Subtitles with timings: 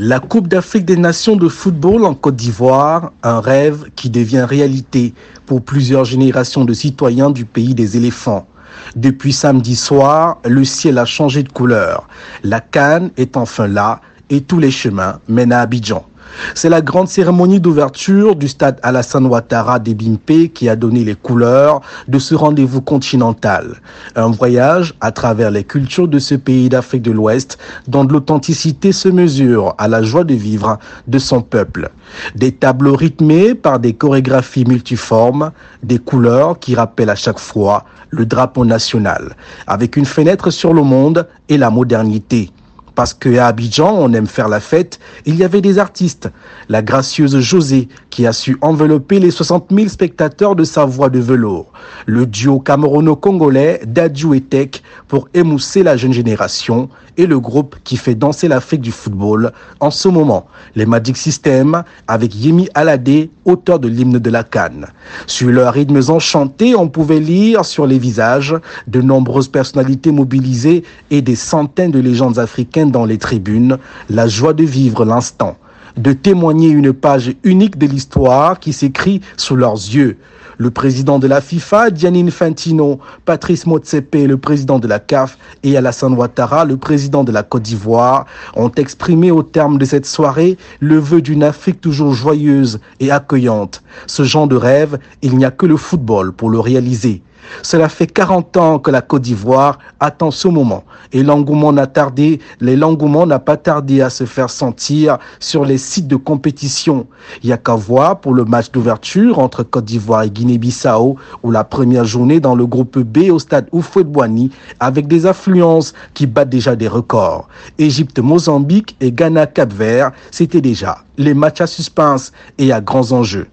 [0.00, 5.12] La Coupe d'Afrique des Nations de football en Côte d'Ivoire, un rêve qui devient réalité
[5.44, 8.46] pour plusieurs générations de citoyens du pays des éléphants.
[8.94, 12.06] Depuis samedi soir, le ciel a changé de couleur.
[12.44, 14.00] La Cannes est enfin là
[14.30, 16.06] et tous les chemins mènent à Abidjan.
[16.54, 21.80] C'est la grande cérémonie d'ouverture du stade Alassane Ouattara d'Ebimpe qui a donné les couleurs
[22.06, 23.76] de ce rendez-vous continental.
[24.16, 29.08] Un voyage à travers les cultures de ce pays d'Afrique de l'Ouest dont l'authenticité se
[29.08, 31.90] mesure à la joie de vivre de son peuple.
[32.34, 35.50] Des tableaux rythmés par des chorégraphies multiformes,
[35.82, 39.34] des couleurs qui rappellent à chaque fois le drapeau national,
[39.66, 42.50] avec une fenêtre sur le monde et la modernité
[42.98, 46.28] parce qu'à Abidjan, on aime faire la fête, il y avait des artistes.
[46.68, 51.20] La gracieuse José, qui a su envelopper les 60 000 spectateurs de sa voix de
[51.20, 51.70] velours.
[52.06, 57.96] Le duo camerouno-congolais Dadju et Tech pour émousser la jeune génération et le groupe qui
[57.96, 63.78] fait danser l'Afrique du football en ce moment, les Magic System avec Yemi Alade, auteur
[63.78, 64.86] de l'hymne de la Cannes.
[65.26, 68.56] Sur leurs rythmes enchantés, on pouvait lire sur les visages
[68.86, 73.78] de nombreuses personnalités mobilisées et des centaines de légendes africaines dans les tribunes,
[74.10, 75.56] la joie de vivre l'instant
[75.98, 80.16] de témoigner une page unique de l'histoire qui s'écrit sous leurs yeux.
[80.56, 85.76] Le président de la FIFA, Gianni Infantino, Patrice Motsepe, le président de la CAF, et
[85.76, 90.56] Alassane Ouattara, le président de la Côte d'Ivoire, ont exprimé au terme de cette soirée
[90.80, 93.82] le vœu d'une Afrique toujours joyeuse et accueillante.
[94.08, 97.22] Ce genre de rêve, il n'y a que le football pour le réaliser.
[97.62, 102.40] Cela fait 40 ans que la Côte d'Ivoire attend ce moment et l'engouement n'a tardé,
[102.60, 107.06] l'engouement n'a pas tardé à se faire sentir sur les sites de compétition.
[107.42, 111.50] Il y a qu'à voir pour le match d'ouverture entre Côte d'Ivoire et Guinée-Bissau ou
[111.50, 114.50] la première journée dans le groupe B au stade Oufouet-Boigny
[114.80, 117.48] avec des affluences qui battent déjà des records.
[117.78, 123.48] Égypte, Mozambique et Ghana, Cap-Vert, c'était déjà les matchs à suspense et à grands enjeux.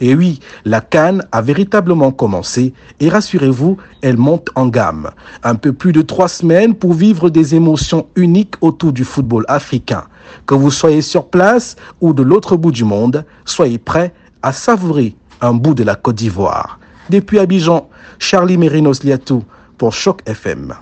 [0.00, 5.10] Et oui, la Cannes a véritablement commencé et rassurez-vous, elle monte en gamme.
[5.42, 10.04] Un peu plus de trois semaines pour vivre des émotions uniques autour du football africain.
[10.46, 15.14] Que vous soyez sur place ou de l'autre bout du monde, soyez prêts à savourer
[15.42, 16.78] un bout de la Côte d'Ivoire.
[17.10, 19.44] Depuis Abidjan, Charlie Mérinos Liatou
[19.76, 20.74] pour Choc FM.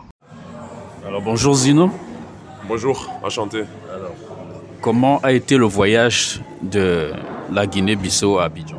[1.07, 1.91] Alors bonjour Zino.
[2.69, 3.65] Bonjour, enchanté.
[3.93, 4.13] Alors,
[4.83, 7.13] comment a été le voyage de
[7.51, 8.77] la Guinée-Bissau à Abidjan?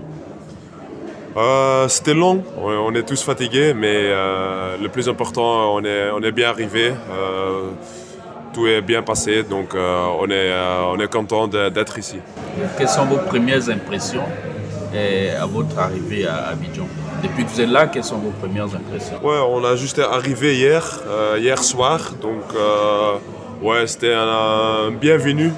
[1.37, 6.21] Euh, C'était long, on est tous fatigués, mais euh, le plus important, on est, on
[6.21, 6.93] est bien arrivé.
[7.11, 7.69] Euh,
[8.53, 10.51] tout est bien passé, donc on est,
[10.91, 12.17] on est content d'être ici.
[12.77, 14.23] Quelles sont vos premières impressions
[15.39, 16.87] à votre arrivée à Abidjan?
[17.21, 19.19] Depuis que vous êtes là, quelles sont vos premières impressions?
[19.23, 20.99] Ouais, on a juste arrivé hier,
[21.37, 22.41] hier soir, donc
[23.61, 25.53] ouais, c'était un, bienvenu.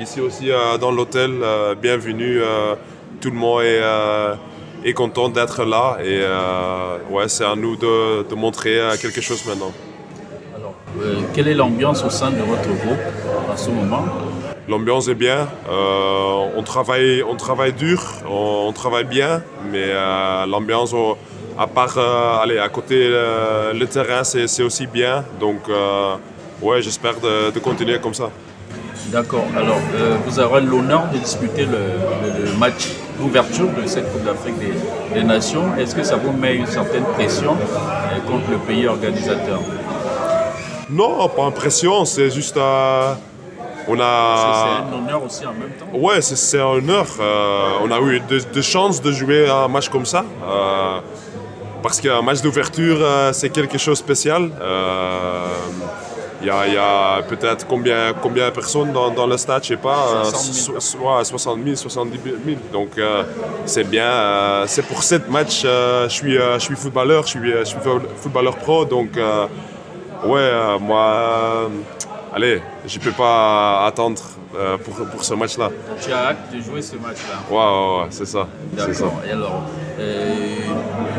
[0.00, 0.48] ici aussi
[0.80, 1.30] dans l'hôtel,
[1.80, 2.40] bienvenue
[3.20, 4.34] tout le monde est, euh,
[4.84, 9.44] est content d'être là et euh, ouais, c'est à nous de, montrer euh, quelque chose
[9.46, 9.72] maintenant.
[10.54, 10.74] Alors,
[11.32, 12.98] quelle est l'ambiance au sein de votre groupe
[13.52, 14.04] à ce moment?
[14.66, 19.92] L'ambiance est bien, on, travaille, on travaille dur, on, travaille bien, mais
[20.46, 20.94] l'ambiance,
[21.58, 25.22] à part aller à côté le terrain, c'est aussi bien.
[25.38, 25.68] Donc,
[26.62, 28.30] ouais, j'espère de continuer comme ça.
[29.08, 29.44] D'accord.
[29.56, 35.22] Alors, euh, vous aurez l'honneur de disputer le, match d'ouverture de cette Coupe d'Afrique des,
[35.22, 35.74] Nations.
[35.76, 39.60] Est-ce que ça vous met une certaine pression euh, contre le pays organisateur?
[40.90, 42.04] Non, pas une pression.
[42.04, 42.56] C'est juste.
[42.56, 43.14] Euh,
[43.88, 44.82] on a.
[44.88, 45.98] C'est un honneur aussi en même temps.
[45.98, 47.06] Ouais, c'est un honneur.
[47.82, 50.24] on a eu de, chances de jouer un match comme ça.
[51.82, 52.98] parce qu'un match d'ouverture,
[53.32, 54.50] c'est quelque chose de spécial.
[56.44, 61.64] Il y a, peut-être combien, combien de personnes dans, le stade, je sais pas, 60
[61.64, 62.58] 000, 70 000.
[62.70, 63.22] Donc euh,
[63.64, 64.04] c'est bien.
[64.04, 67.78] Euh, c'est pour ce match, euh, je, suis, je suis footballeur, je suis, je suis
[68.16, 68.84] footballeur pro.
[68.84, 69.12] Donc
[70.26, 70.50] ouais,
[70.80, 71.70] moi,
[72.34, 74.20] allez, je peux pas attendre
[74.84, 75.70] pour, pour ce match-là.
[76.02, 78.46] Tu as hâte de jouer ce match-là Ouais, ouais, ouais c'est ça.
[78.72, 79.22] D'accord.
[79.26, 79.62] Et alors,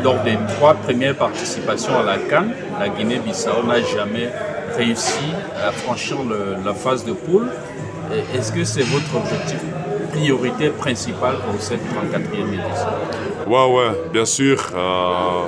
[0.04, 4.30] lors des trois premières participations à la Cannes, la Guinée-Bissau n'a jamais
[4.76, 6.18] réussi à franchir
[6.64, 7.48] la phase de poule.
[8.34, 9.60] Est-ce que c'est votre objectif,
[10.12, 12.88] priorité principale pour cette 34e édition?
[13.46, 14.58] Ouais, bien sûr.
[14.74, 15.46] Euh,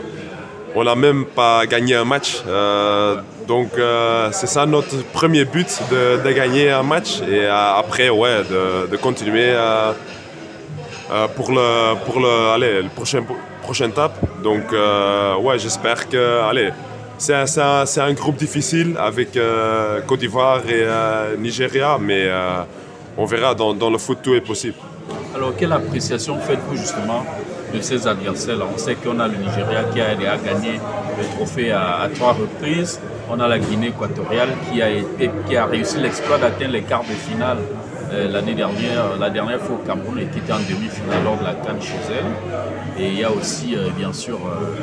[0.74, 2.42] on n'a même pas gagné un match.
[2.46, 3.16] Euh,
[3.46, 7.20] donc euh, c'est ça notre premier but, de, gagner un match.
[7.28, 8.42] Et après, ouais,
[8.90, 9.52] de, continuer
[11.36, 13.24] pour le, pour le, le prochain,
[13.62, 14.16] prochaine étape.
[14.42, 14.72] Donc
[15.42, 16.70] ouais, j'espère que, allez,
[17.18, 19.38] c'est un, groupe difficile avec
[20.06, 20.86] Côte d'Ivoire et
[21.38, 22.28] Nigeria, mais
[23.16, 24.76] on verra, dans, le foot, tout est possible.
[25.34, 27.24] Alors, quelle appréciation faites-vous justement
[27.74, 28.64] de ces adversaires-là?
[28.72, 30.80] On sait qu'on a le Nigeria qui a, gagné
[31.18, 33.00] le trophée à, trois reprises.
[33.28, 37.58] On a la Guinée équatoriale qui a, réussi l'exploit d'atteindre les quarts de finale
[38.12, 41.44] euh, l'année dernière, la dernière fois au Cameroun et qui était en demi-finale lors de
[41.44, 43.02] la Cannes chez elle.
[43.02, 44.74] Et il y a aussi, euh, bien sûr, euh,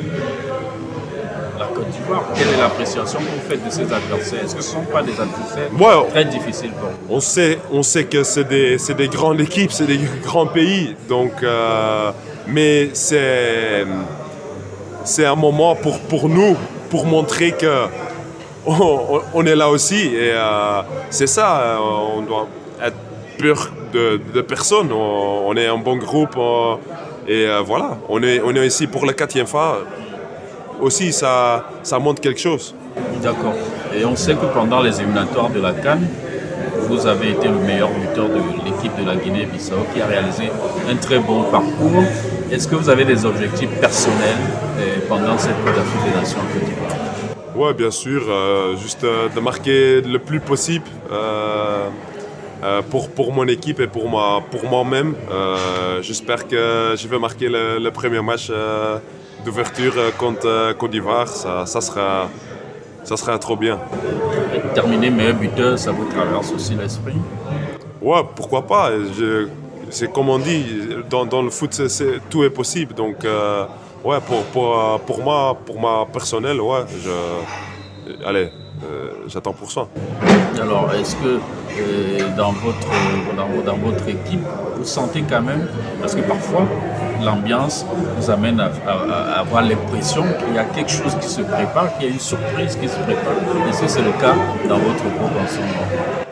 [1.58, 2.24] la Côte d'Ivoire.
[2.34, 4.44] Quelle est l'appréciation que vous faites de ces adversaires?
[4.44, 7.14] Est-ce que ce ne sont pas des adversaires très difficiles pour vous?
[7.16, 10.94] on sait, on sait que c'est des, des, grandes équipes, c'est des grands pays.
[11.08, 12.10] Donc, euh,
[12.46, 13.86] mais c'est,
[15.04, 16.56] c'est un moment pour, pour nous,
[16.90, 17.86] pour montrer que
[18.66, 20.14] on, est là aussi.
[20.14, 21.78] Et euh, c'est ça, euh,
[22.16, 22.48] on doit
[22.82, 22.96] être
[23.38, 24.92] pur de, de personne.
[24.92, 26.36] On, est un bon groupe.
[27.28, 29.84] et voilà, on est, on est ici pour la quatrième fois
[30.80, 32.74] aussi, ça, ça montre quelque chose.
[33.22, 33.54] D'accord.
[33.94, 36.08] Et on sait que pendant les éliminatoires de la Cannes,
[36.88, 40.50] vous avez été le meilleur buteur de l'équipe de la Guinée-Bissau qui a réalisé
[40.88, 42.04] un très bon parcours.
[42.52, 44.36] Est-ce que vous avez des objectifs personnels
[44.78, 46.92] euh, pendant cette Coupe d'Afrique des Nations en Côte d'Ivoire?
[47.56, 48.22] Oui, bien sûr.
[48.28, 50.84] Euh, juste euh, de marquer le plus possible
[52.90, 54.04] pour, pour mon équipe et pour,
[54.50, 55.14] pour moi-même.
[56.02, 58.50] J'espère que je vais marquer le, le premier match
[59.46, 62.28] d'ouverture euh, contre euh, Côte d'Ivoire, ça, ça, sera,
[63.04, 63.78] ça sera trop bien.
[64.74, 67.14] terminer meilleur buteur, ça vous traverse aussi l'esprit?
[68.02, 68.90] Ouais, pourquoi pas?
[69.88, 70.64] C'est comme on dit,
[71.08, 71.80] dans, dans le foot,
[72.28, 72.92] tout est possible.
[72.92, 73.64] Donc, euh,
[74.04, 78.50] ouais, pour, pour, pour, moi, pour ma personnelle, ouais, je, allez,
[79.28, 79.86] j'attends pour ça.
[80.60, 81.38] Alors, est-ce que
[82.36, 82.88] dans, votre,
[83.36, 84.44] dans, dans, votre équipe,
[84.76, 85.68] vous sentez quand même,
[86.00, 86.66] parce que parfois,
[87.24, 87.86] l'ambiance
[88.18, 92.10] nous amène à, avoir l'impression qu'il y a quelque chose qui se prépare, qu'il y
[92.10, 93.34] a une surprise qui se prépare.
[93.68, 94.34] Est-ce que c'est le cas
[94.68, 95.86] dans votre groupe en ce moment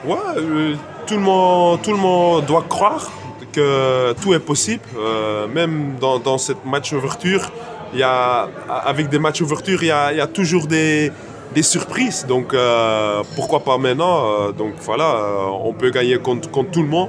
[0.07, 0.75] Ouais, euh,
[1.07, 3.11] tout, le monde, tout le monde doit croire
[3.53, 4.83] que tout est possible.
[4.99, 7.51] Euh, même dans, cette match ouverture,
[7.95, 8.49] y a,
[8.85, 11.13] avec des matchs ouverture, il y a, toujours des,
[11.55, 12.27] des surprises.
[12.27, 14.51] Donc euh, pourquoi pas maintenant?
[14.51, 15.17] Donc voilà,
[15.63, 17.09] on peut gagner contre, contre tout le monde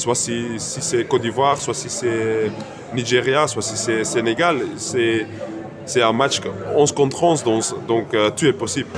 [0.00, 2.50] soit si, c'est Côte d'Ivoire, soit si c'est
[2.94, 4.56] Nigeria, soit si c'est Sénégal.
[4.76, 6.40] C'est un match
[6.74, 8.90] 11 contre 11, donc, donc euh, tout est possible.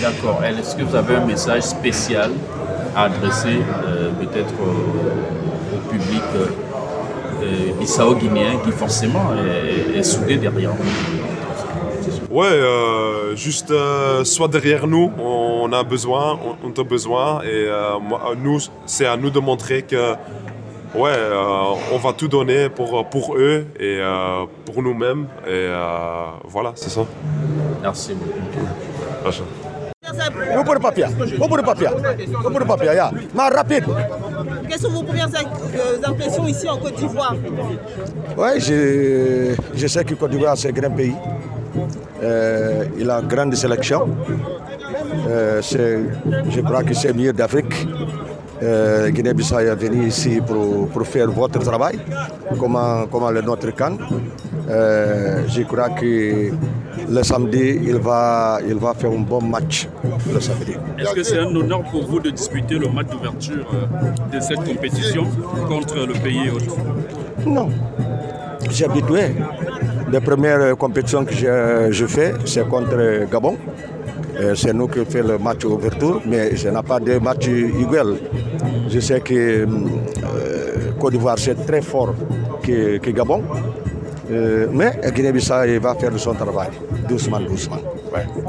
[0.00, 0.42] D'accord.
[0.44, 2.30] Est-ce que vous avez un message spécial
[2.94, 11.31] à adresser euh, peut-être au, public euh, bissau-guinéen qui forcément est, est soudé derrière vous?
[12.30, 17.98] Ouais, euh, juste euh, soit derrière nous, on, a besoin, on, a besoin, et euh,
[18.38, 20.12] nous, c'est à nous de montrer que
[20.94, 21.14] ouais,
[21.92, 24.00] on va tout donner pour, pour eux et
[24.64, 25.68] pour nous-mêmes, et
[26.44, 27.04] voilà, c'est ça.
[27.82, 28.66] Merci beaucoup.
[29.24, 29.42] Merci.
[30.56, 31.04] Vous pour le papier,
[31.38, 31.88] vous pour le papier,
[32.42, 33.10] vous pour le papier, ya.
[33.34, 33.84] Mais rapide.
[34.68, 35.30] Quelles sont vos premières
[36.04, 37.34] impressions ici en Côte d'Ivoire?
[38.36, 41.14] Oui, je, je sais que Côte d'Ivoire c'est un grand pays.
[42.22, 44.08] Euh, il a une grande sélection.
[45.28, 47.86] Euh, je crois que c'est mieux d'Afrique.
[48.62, 51.98] Euh, Guinée-Bissau est venu ici pour, pour, faire votre travail,
[52.58, 52.78] comme,
[53.10, 53.68] comme le notre.
[54.70, 56.50] Euh, je crois que
[57.08, 59.88] le samedi, il va, il va faire un bon match
[60.32, 60.74] le samedi.
[60.98, 63.66] Est-ce que c'est un honneur pour vous de disputer le match d'ouverture
[64.32, 65.26] de cette compétition
[65.68, 66.76] contre le pays autre
[67.44, 67.68] Non,
[68.70, 69.34] j'ai habitué.
[70.12, 71.32] Les premières compétitions que
[71.90, 73.56] je, fais, c'est contre Gabon.
[74.38, 78.16] Euh, c'est nous qui faisons le match ouverture, mais je n'ai pas de match igual.
[78.90, 79.66] Je sais que euh,
[81.00, 82.14] Côte d'Ivoire, c'est très fort
[82.62, 83.42] que, Gabon.
[84.30, 86.68] Euh, mais Guinée-Bissau va faire son travail,
[87.08, 87.78] doucement, doucement.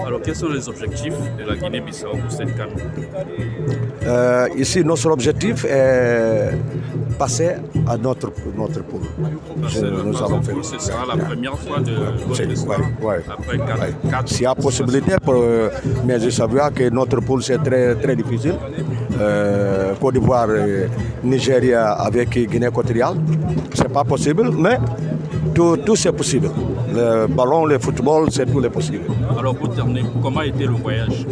[0.05, 2.75] Alors, quels sont les objectifs de la Guinée-Bissau pour cette canne?
[4.57, 6.49] Ici, notre objectif est
[7.13, 7.51] passer
[7.87, 9.01] à notre, notre poule.
[9.57, 10.63] nous.
[10.63, 11.91] Ce sera la première fois de
[12.27, 13.57] votre ouais, Après
[14.09, 15.69] 4, S'il y a possibilité, pour, euh,
[16.05, 18.55] mais je savais que notre poule c'est très, très difficile.
[19.19, 20.47] Euh, Côte d'Ivoire,
[21.23, 23.15] Nigeria avec Guinée équatoriale,
[23.73, 24.77] c'est pas possible, mais
[25.53, 26.49] tout, tout c'est possible.
[26.93, 29.01] Le ballon, le football, c'est tout les possible.
[29.37, 31.25] Alors pour terminer, comment a été le voyage?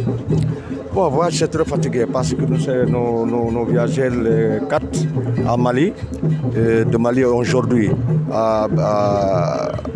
[0.94, 4.84] Bon, voyage, c'est très fatigué parce que nous, nous, nous, voyageons les 4
[5.48, 5.90] à Mali,
[6.54, 7.90] de Mali aujourd'hui
[8.30, 8.68] à,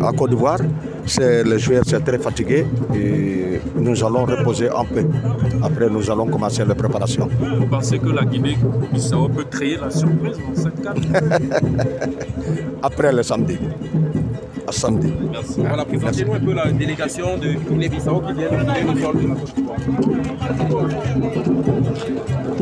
[0.01, 0.57] à, Côte d'Ivoire.
[1.19, 5.05] Les joueurs sont très fatigués et nous allons reposer un peu.
[5.61, 7.29] Après, nous allons commencer les préparations.
[7.59, 10.97] Vous pensez que la Guinée-Bissau peut créer la surprise dans cette carte
[12.81, 13.57] Après le samedi.
[14.67, 15.13] À samedi.
[15.31, 15.55] Merci.
[15.59, 18.93] Voilà, présentez-nous un peu la délégation de Guinée-Bissau qui vient de quitter le